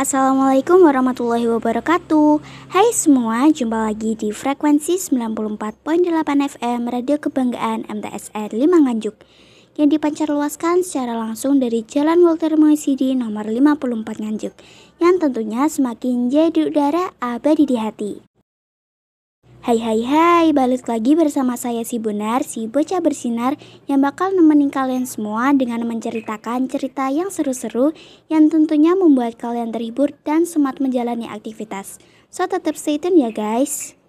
[0.00, 2.40] Assalamualaikum warahmatullahi wabarakatuh.
[2.72, 5.76] Hai semua, jumpa lagi di frekuensi 94.8
[6.56, 9.12] FM Radio Kebanggaan MTSR 5 Nganjuk
[9.76, 14.56] Yang dipancar luaskan secara langsung dari Jalan Walter Moisidi nomor 54 Nganjuk
[15.04, 18.29] Yang tentunya semakin jadi udara abadi di hati
[19.60, 24.72] Hai hai hai, balik lagi bersama saya si Bonar, si bocah bersinar yang bakal nemenin
[24.72, 27.92] kalian semua dengan menceritakan cerita yang seru-seru
[28.32, 32.00] yang tentunya membuat kalian terhibur dan semangat menjalani aktivitas.
[32.32, 34.00] So tetap stay tune ya guys.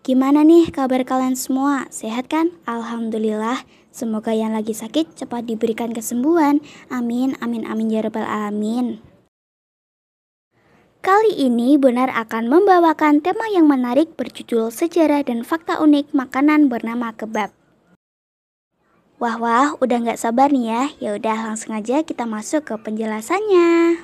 [0.00, 1.84] Gimana nih kabar kalian semua?
[1.92, 2.56] Sehat kan?
[2.64, 3.68] Alhamdulillah.
[3.92, 6.64] Semoga yang lagi sakit cepat diberikan kesembuhan.
[6.88, 8.24] Amin, amin, amin ya rabbal.
[11.00, 17.16] Kali ini Benar akan membawakan tema yang menarik berjudul Sejarah dan Fakta Unik Makanan bernama
[17.16, 17.56] Kebab.
[19.16, 20.82] Wah wah, udah nggak sabar nih ya.
[21.00, 23.96] Ya udah langsung aja kita masuk ke penjelasannya.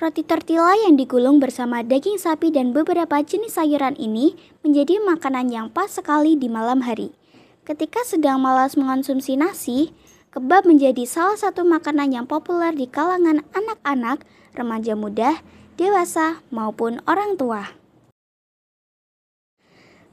[0.00, 4.32] Roti tortilla yang digulung bersama daging sapi dan beberapa jenis sayuran ini
[4.64, 7.12] menjadi makanan yang pas sekali di malam hari.
[7.68, 9.92] Ketika sedang malas mengonsumsi nasi,
[10.32, 14.24] kebab menjadi salah satu makanan yang populer di kalangan anak-anak
[14.56, 15.44] remaja muda,
[15.76, 17.76] dewasa, maupun orang tua.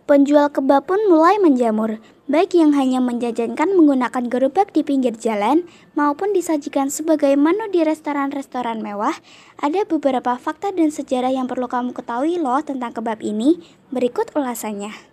[0.10, 6.34] Penjual kebab pun mulai menjamur, baik yang hanya menjajankan menggunakan gerobak di pinggir jalan maupun
[6.34, 9.14] disajikan sebagai menu di restoran-restoran mewah.
[9.62, 13.62] Ada beberapa fakta dan sejarah yang perlu kamu ketahui loh tentang kebab ini.
[13.94, 15.09] Berikut ulasannya.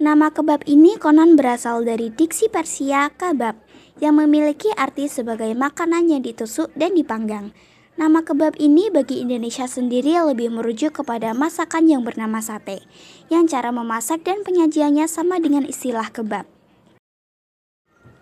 [0.00, 3.52] Nama kebab ini konon berasal dari diksi Persia kabab
[4.00, 7.52] yang memiliki arti sebagai makanan yang ditusuk dan dipanggang.
[8.00, 12.80] Nama kebab ini bagi Indonesia sendiri lebih merujuk kepada masakan yang bernama sate,
[13.28, 16.48] yang cara memasak dan penyajiannya sama dengan istilah kebab.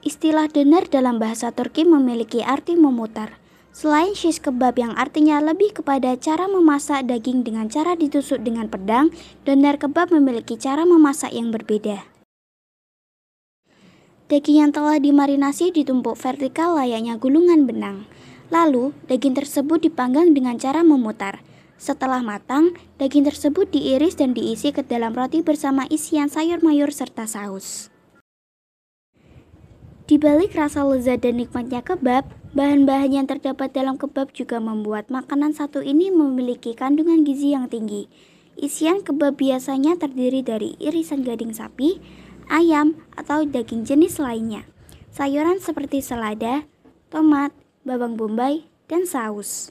[0.03, 3.39] Istilah doner dalam bahasa Turki memiliki arti memutar.
[3.71, 9.13] Selain shish kebab yang artinya lebih kepada cara memasak daging dengan cara ditusuk dengan pedang,
[9.47, 12.09] doner kebab memiliki cara memasak yang berbeda.
[14.29, 18.05] Daging yang telah dimarinasi ditumpuk vertikal layaknya gulungan benang.
[18.53, 21.41] Lalu, daging tersebut dipanggang dengan cara memutar.
[21.79, 27.25] Setelah matang, daging tersebut diiris dan diisi ke dalam roti bersama isian sayur mayur serta
[27.25, 27.89] saus.
[30.09, 32.25] Di balik rasa lezat dan nikmatnya kebab,
[32.57, 38.09] bahan-bahan yang terdapat dalam kebab juga membuat makanan satu ini memiliki kandungan gizi yang tinggi.
[38.59, 42.01] Isian kebab biasanya terdiri dari irisan gading sapi,
[42.51, 44.67] ayam, atau daging jenis lainnya.
[45.15, 46.67] Sayuran seperti selada,
[47.13, 47.55] tomat,
[47.87, 49.71] bawang bombay, dan saus.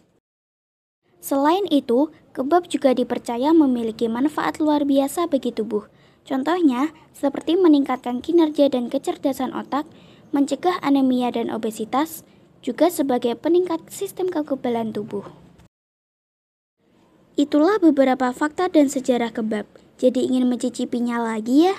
[1.19, 5.89] Selain itu, kebab juga dipercaya memiliki manfaat luar biasa bagi tubuh.
[6.23, 9.83] Contohnya, seperti meningkatkan kinerja dan kecerdasan otak,
[10.31, 12.23] mencegah anemia dan obesitas,
[12.67, 15.23] juga sebagai peningkat sistem kekebalan tubuh.
[17.39, 19.63] Itulah beberapa fakta dan sejarah kebab.
[19.95, 21.75] Jadi ingin mencicipinya lagi ya?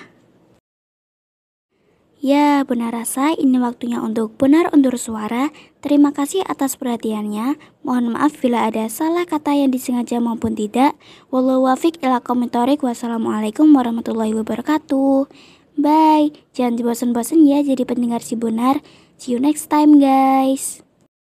[2.19, 5.55] Ya, benar rasa ini waktunya untuk benar undur suara.
[5.79, 7.55] Terima kasih atas perhatiannya.
[7.79, 10.99] Mohon maaf bila ada salah kata yang disengaja maupun tidak.
[11.31, 12.83] Wallahu wafiq ila komentarik.
[12.83, 15.31] Wassalamualaikum warahmatullahi wabarakatuh.
[15.79, 16.35] Bye.
[16.51, 18.83] Jangan dibosan-bosan ya jadi pendengar si benar.
[19.19, 20.81] See you next time guys.